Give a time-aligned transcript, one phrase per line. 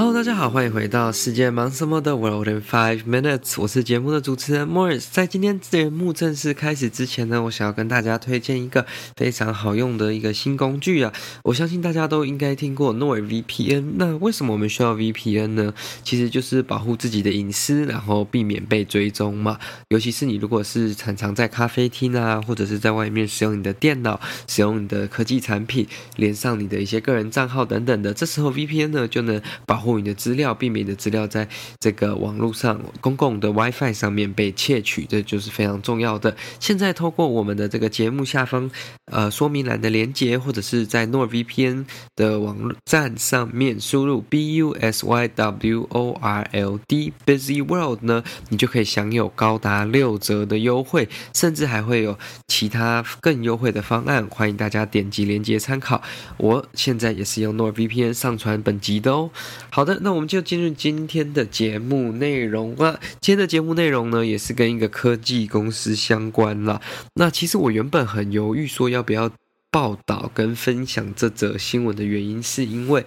[0.00, 5.04] Hello，大家好，欢迎回到世界忙什么的 World in Five Minutes，我是节目的主持人 Morris。
[5.10, 11.12] 在今天节目正式开始之前呢，我想要跟大家推荐一个非常好用的一个新工具啊！
[11.44, 13.96] 我相信大家都应该听过 NordVPN。
[13.96, 15.74] 那为什么我们需要 VPN 呢？
[16.02, 19.58] 其实就是保护自己的隐私，然后避免被追踪嘛。
[19.90, 25.86] 尤其是你如果是常常在咖啡厅啊，或者是在外面使用你的电脑、使用你的科技产品，
[26.16, 29.89] 连上你的一些个人账号等等的，这时候 VPN 呢就能保护。
[29.98, 36.36] 你的资料，避免你的资料在这个网络上公共的 WiFi 上面被窃取，这就是非常重要的。
[36.58, 38.70] 现在透过我们的这个节目下方
[39.06, 41.86] 呃说明栏的连接，或者是在 NordVPN
[42.16, 56.02] 的网站上面输入 B U S Y W O R L D Busy World 呢，你就可以享有高达六折的优惠，甚至还会有其他更优惠的方案，欢迎大家点击连接参考。
[56.36, 59.30] 我现在也是用 NordVPN 上传本集的哦。
[59.80, 63.00] 好的，那我们就进入今天的节目内容啊。
[63.18, 66.82] 今天的节目内容呢，也是跟一个科技公司相关了。
[67.14, 69.30] 那其实我原本很犹豫，说要不要
[69.70, 73.06] 报道跟分享这则新闻的原因，是因为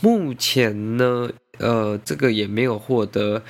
[0.00, 3.42] 目前呢，呃，这个也没有获得。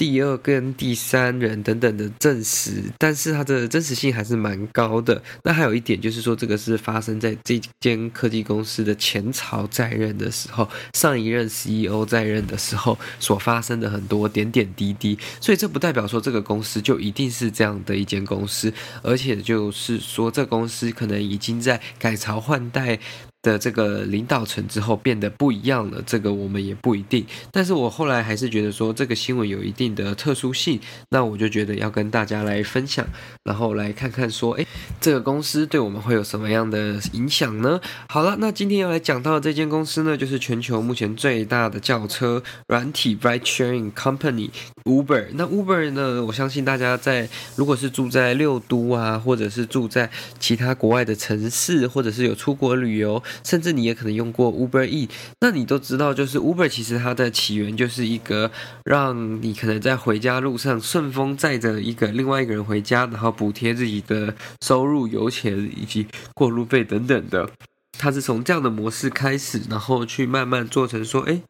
[0.00, 5.22] 第二跟第三人等等的证实，但是它的真实性还是蛮高的。
[5.42, 15.18] 那还有一点就是说，这个是发生在这间科技公司的前朝在任的时候，上一任 CEO 在任的时候所发生的很多点点滴滴。
[15.38, 22.98] 所以这不代表说这个公司就一定是这样的一间公司，而且就是说这公司可能已经在改朝换代。
[23.42, 27.24] 的这个领导层之后变得不一样了，这个我们也不一定。
[27.50, 33.06] 但是我后来还是觉得说这个新闻有一定的特殊性，那我就觉得要跟大家来分享，
[33.44, 34.66] 然后来看看说，诶，
[35.00, 37.80] 这个公司对我们会有什么样的影响呢？
[38.08, 44.50] 好了，那今天要来讲到的这间公司呢，就是全球目前最大的轿车软体 Ride Sharing Company
[44.84, 45.28] Uber。
[45.32, 53.22] 那 Uber 呢，我相信大家在如果是住在六都啊，或者是住在其他国外的城市，或者是有出国旅游。
[53.44, 55.08] 甚至你也可能用过 Uber E，
[55.40, 58.50] 那你都知道，就是 Uber 其实它的起源就是一个
[58.84, 67.50] 让你可能在回家路上顺风载着一个另外一个人回家，然后补贴自己的收入、油钱以及过路费等等的。
[67.98, 71.40] 它是从这样的模式开始，然后去慢慢做成说，哎。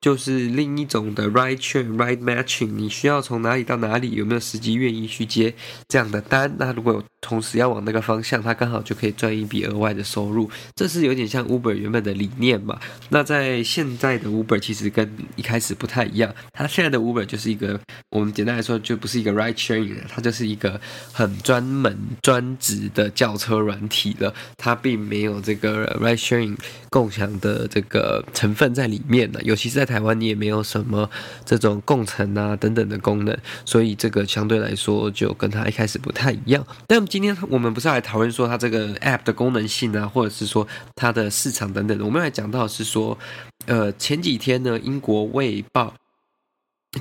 [0.00, 5.54] 就是另一种的 ride share ride matching，你需要从哪里到哪里，有没有司机愿意去接
[5.88, 6.54] 这样的单？
[6.58, 10.48] 那如果有同时要往那个方向，他刚好就可以赚一笔额外的收入。
[10.76, 12.78] 这是有点像 Uber 原本的理念嘛？
[13.08, 17.78] 那在现在的 Uber 其实跟一开始不太一样，它现在的 Uber 就是一个，
[18.10, 20.80] 我们简单来说就不是一个 ride sharing，它就是一个
[21.12, 26.56] 很专门专职的轿车软体了，它并没有这个 ride sharing
[26.88, 31.08] 共享的这个成分在里面呢，尤其是在台湾你也没有什么
[31.44, 36.64] 这种共乘啊等等的功能，所以这个相对来说就跟它一开始不太一样。
[36.86, 43.18] 但今天我们不是来讨论说它这个 App 的功能性啊，或者是说它的市场等等的，我们来讲到是说，
[43.66, 45.94] 呃，前几天呢，英国卫报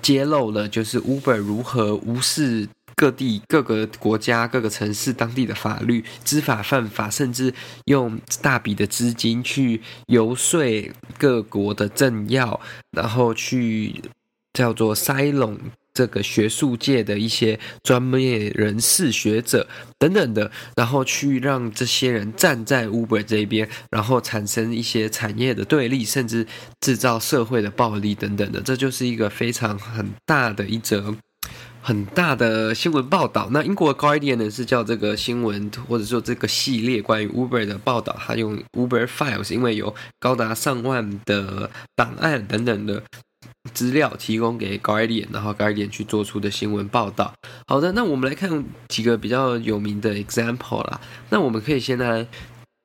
[0.01, 2.69] 揭露了就是 Uber 如何无视。
[2.97, 7.53] 各地各个国家各个城市当地的法律，知法犯法，甚至
[7.85, 10.59] 用大笔的资金去游说
[11.19, 12.59] 各国的政要，
[12.89, 14.01] 然后去
[14.51, 15.59] 叫做塞拢
[15.93, 19.67] 这个学术界的一些专业人士、学者
[19.99, 26.47] 等等的，然后去让这些人站在 Uber 这边，然后产生一些产业的对立，甚至
[26.81, 31.15] 制造社会的暴力等等的，这就是一个非常很大的一则。
[31.87, 43.01] 很大的新闻报道，那英国的 Guardian 呢是叫这个新闻或者说这个系列关于 Uber 的报道，它用 Uber Files，因为有高达上万的档案等等的
[43.73, 47.33] 资料提供给 Guardian，然后 Guardian 去做出的新闻报道。
[47.67, 50.99] 好的，那我们来看几个比较有名的 example 啦。
[51.29, 52.27] 那我们可以先来。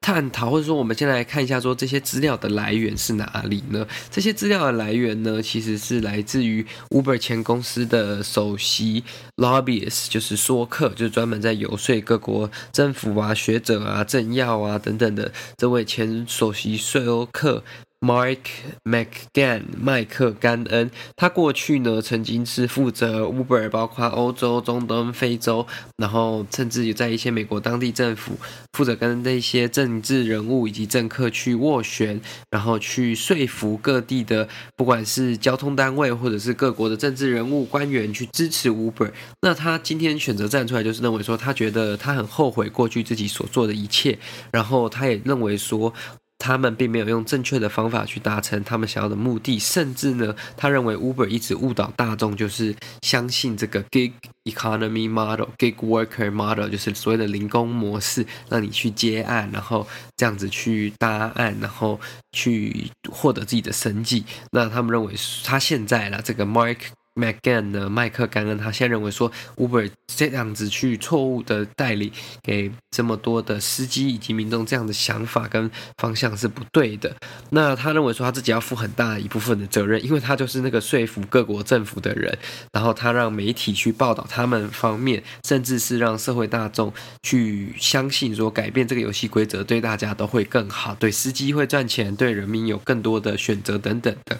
[0.02, 3.86] 探讨，或者说，我们先来看一下，说这些资料的来源是哪里呢？
[4.10, 9.04] 这些资料的来源呢，其实是来自于 Uber 前公司的首席
[9.36, 17.62] lobbyist，就是说客，就是专门在游说各国政府啊、学者啊、政要啊等等的这位前首席说客。
[18.02, 18.38] Mark
[18.82, 25.64] McGann，麦克甘恩，他过去呢曾经是负责 Uber，包括欧洲、中东、非洲，
[25.96, 28.32] 然后甚至也在一些美国当地政府
[28.72, 32.20] 负责跟那些政治人物以及政客去斡旋，
[32.50, 39.12] 然后去说服各地的不管是交通单位或者是各国的政治人物官员去支持 Uber。
[39.42, 44.18] 那他今天选择站出来，就是认为说他觉得他很后悔过去自己所做的一切，
[44.50, 45.94] 然后他也认为说。
[46.42, 54.10] 他们并没有用正确的方法去达成他们想要的目的，甚至呢，他认为 Uber 一直误导大众，就是相信这个 gig
[54.42, 59.86] economy model、gig worker model，就是所谓的零工模式，让你去接案，然后
[60.16, 62.00] 这样子去搭案，然后
[62.32, 64.24] 去获得自己的生计。
[64.50, 66.78] 那他们认为他现在呢这个 Mark。
[67.14, 72.12] McGann 呢，麦克甘恩，他现在认为说，Uber 这样子去错误的代理
[72.42, 77.14] 给这么多的司机以及民众这样的想法跟方向是不对的。
[77.50, 82.36] 那他认为说，他自己要负很大一部分的责任，因为他就是那个说服各国政府的人，
[82.72, 86.92] 然后他让媒体去报道他们方面，甚至是让社会大众
[87.22, 94.38] 去相信说，改变这个游戏规则对大家都会更好，对司机会赚钱，对人民有更多的选择等等的。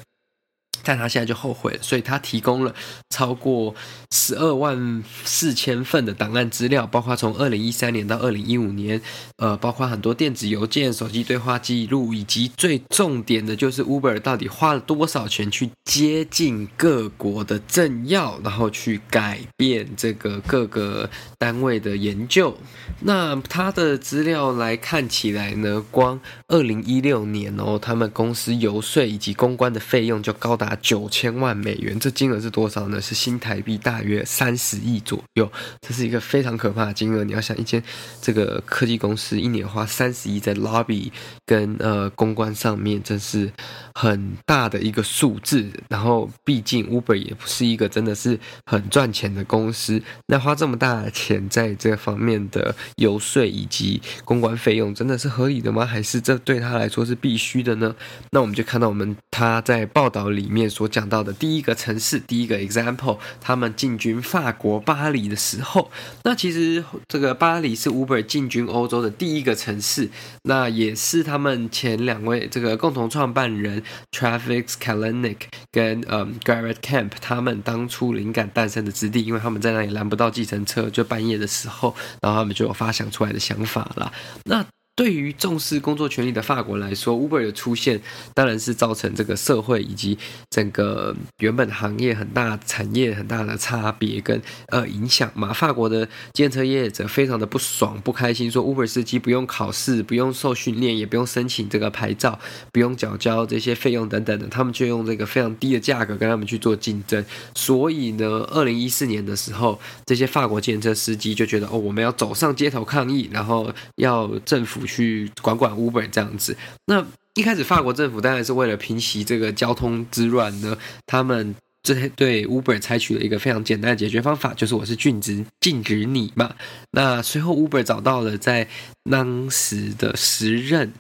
[0.83, 2.75] 但他现在就后悔了，所以他提供了
[3.11, 3.75] 超过
[4.11, 9.01] 十二万四千份的档案资料，包括从二零一三年到二零一五年，
[9.37, 21.09] 呃，包括很多电子邮件、手机对话记录，以及最重点的就是 Uber 到底花了多少钱去接近各国的政要，然后去改变这个各个
[21.39, 22.57] 单位的研究。
[23.01, 30.72] 那他的资料来看起来呢，光二零一六年哦，他们公司游说以及公关的费用就高达。
[30.77, 33.01] 九千万美元，这金额是多少呢？
[33.01, 37.23] 是新台币大约三十亿左右，这是一个非常可怕的金额。
[37.25, 37.83] 你要想，一间
[38.21, 41.11] 这个科技公司一年花三十亿在 lobby
[41.45, 43.53] 跟呃公关上面，真是
[43.95, 45.69] 很大的一个数字。
[45.89, 55.85] 然后，毕竟 Uber 也不是一个真的是很赚钱的公司，那花这么大的钱在这方面的游说以及公关费用，真的是合理的吗？
[55.85, 57.95] 还是这对他来说是必须的呢？
[58.31, 60.62] 那我们就看到我们他在报道里面。
[60.69, 65.91] 所讲到的第一个城市，第一个 example，他们进军法国巴黎的时候，
[66.25, 70.11] 那其实这个巴黎是 Uber 进军欧洲的第一个城市，
[70.43, 75.39] 那也是他们前两位这个共同创办人 Travis Kalanick
[75.71, 84.13] 跟呃 Garrett Camp 他们当初灵感诞生的之地，因为他们在那里拦不到计程车，就半夜的时候，然后他们就有发想出来的想法了。
[84.45, 84.65] 那
[85.03, 88.01] 对于重视工作权利的法国来说，Uber 的出现
[88.35, 90.17] 当然是造成这个社会以及
[90.49, 95.53] 整个原本行业很大产业很大的差别跟呃影响嘛。
[95.53, 102.39] 法国的计程车业者非常的不爽不开心，说 Uber 司机不用考试，不用受训练，也不用申请这个牌照，
[102.71, 107.25] 不用缴交这些费用等等的，他们就用这个非常低的价格跟他们去做竞争。
[107.57, 114.87] 所以呢，二零一四年的时候，这些法国计程车司机就觉得哦，我们要走上街头抗议，然后要政府。
[114.93, 116.57] 去管管 Uber 这样子，
[116.87, 117.05] 那
[117.35, 126.55] 一开始法国政府当然是为了平息这个交通之乱呢，他们这对 Uber 采取了一个非常简单的解决方法，就是我是禁止禁止你嘛。
[126.91, 128.69] 那随后 Uber 找到了在
[129.11, 130.93] 当时的时任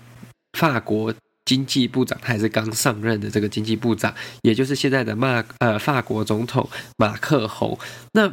[0.58, 1.14] 法国
[1.44, 7.78] 经济部长，他也是刚上任的这个经济部长，也就是现在的马呃法国总统马克宏。
[8.12, 8.32] 那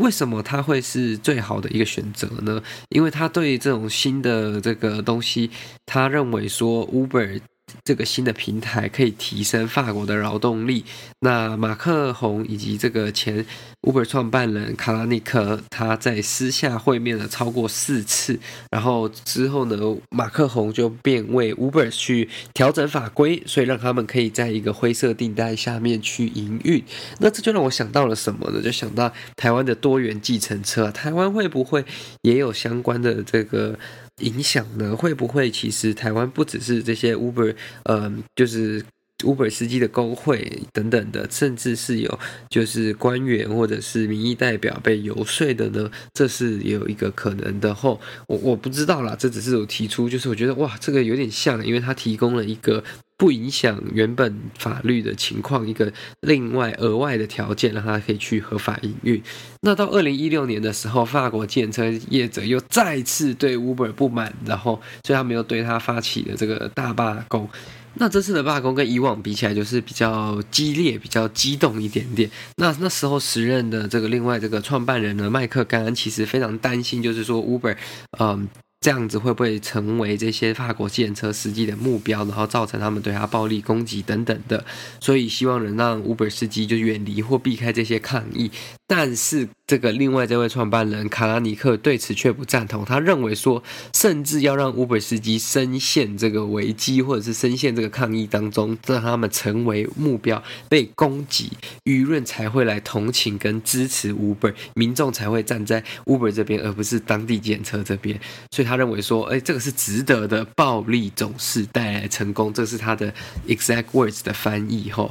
[0.00, 2.62] 为什么他会是最好的一个选择呢？
[2.88, 5.50] 因为他对这种新的这个东西，
[5.86, 7.40] 他认为说 Uber。
[7.82, 10.84] 这个新的平台可以提升法国的劳动力。
[11.20, 13.44] 那马克宏以及这个前
[13.82, 18.38] Uber 创办人卡拉尼克，他在私下会面了超过四次。
[18.70, 19.76] 然后之后呢，
[20.10, 26.84] 马克宏就便为 Uber 去调整法规，所以让他们可以在一个灰色地带下面去营运。
[27.18, 28.62] 那这就让我想到了什么呢？
[28.62, 31.84] 就想到台湾的多元计程车，台湾会不会
[32.22, 33.78] 也有相关的这个？
[34.20, 34.94] 影响呢？
[34.96, 37.54] 会不会其实台湾不只是这些 Uber，
[37.84, 38.84] 嗯、就是
[39.24, 45.90] Uber 司机的工会等等的，甚至是有就是官员或者是民意代表被游说的呢？
[46.12, 52.84] 这是有一个可能的后，我我不知道啦，这只是有提出，就是我觉得哇，这个有点像，因为他提供了一个。
[53.16, 55.90] 不影响原本法律的情况，一个
[56.22, 59.22] 另外额外的条件，让他可以去合法营运。
[59.60, 67.48] 那到二零一六年的时候，法国建车业者又再次对 Uber 不满，然后所以他们又对他发起了这个大罢工。
[67.96, 72.30] 那这次的罢工跟以往比起来，就是比较激烈、比较激动一点点。
[72.56, 77.76] 那那时候时任的这个另外这个创办人呢，麦克甘恩其实非常担心，就是说 Uber，
[78.18, 78.48] 嗯。
[78.80, 84.62] 这样子会不会成为这些法国计程车司机的目标，然后造成他们对他暴力攻击等等的？
[85.00, 88.50] 所以希望能让 Uber 司机就远离或避开这些抗议。
[88.96, 93.60] 但是这个另外这位创办人卡拉尼克对此却不赞同，他认为说，
[93.92, 101.50] 甚至要让 Uber 司机深陷这个危机，或者是深陷这个抗议当中，让他们成为目标被攻击，
[101.82, 108.20] 舆论才会来同情跟支持 Uber，民众才会站在 Uber 这边，而不是当地检测这边。
[108.52, 113.12] 所以他认为说，哎，这个是值得的，暴力总是带来成功，这是他的
[113.48, 115.10] exact words 的翻译齁。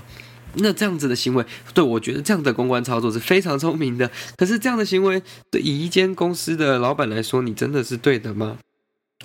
[0.56, 4.10] 那这样子的行为，对，我觉得这样的公关操作是非常聪明的。
[4.38, 8.60] 可是这样的行为，对以一间公司的老板来说，你真的是对的吗？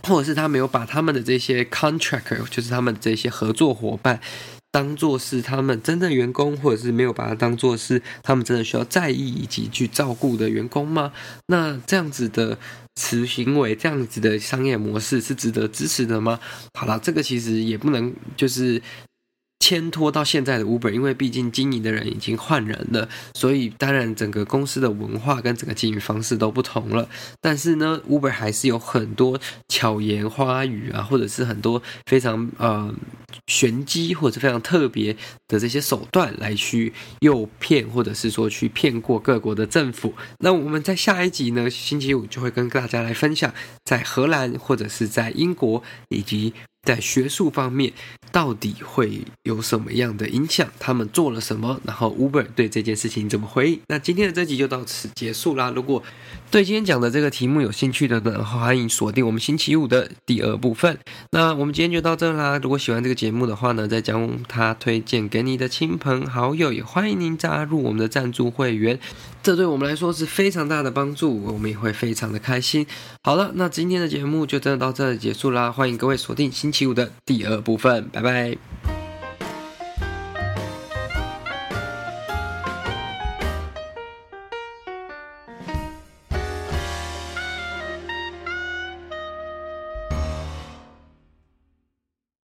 [0.05, 4.21] 或者是他没有把他们的这些 contractor，就是他们这些合作伙伴，
[4.71, 11.13] 当做是他们真正员工，或者是没有把它当做是他们真的需要在意以及去照顾的员工吗？
[11.49, 12.57] 那这样子的
[12.95, 16.39] 此行为，这样子的商业模式是值得支持的吗？
[16.75, 18.81] 好了，这个其实也不能就是。
[19.61, 27.09] 牵拖到现在的 Uber，因为毕竟经营的人已经换人了，所以当然整个公司的文化跟整个经营方式都不同了。
[27.41, 29.39] 但是呢，Uber 还是有很多
[29.69, 32.95] 巧言花语啊，或者是很多非常呃
[33.47, 35.15] 玄机或者非常特别
[35.49, 40.15] 的这些手段来去诱骗，或者是说去骗过各国的政府。
[40.39, 43.53] 那我们在下一集呢，星期五就会跟大家来分享，
[43.85, 46.55] 在荷兰或者是在英国以及。
[46.89, 47.93] 在学术方面，
[48.33, 50.67] 到底会有什么样的影响？
[50.81, 51.79] 他们做了什么？
[51.85, 53.81] 然后 Uber 对这件事情怎么回应？
[53.89, 55.71] 那今天的这集就到此结束啦。
[55.77, 56.03] 如果
[56.51, 60.99] 对今天讲的这个题目有兴趣的呢，欢迎锁定我们星期五的第二部分。
[61.31, 62.59] 那我们今天就到这啦。
[62.63, 68.99] 如果喜欢这个节目的话呢，再将它推荐给你的亲朋好友，也欢迎您加入我们的赞助会员。
[69.43, 72.87] 这对我们来说是非常大的帮助，我们也会非常的开心。
[73.23, 78.78] 好了，那今天的节目就真的到这里结束啦，欢迎各位锁定星期五的第二部分，拜拜。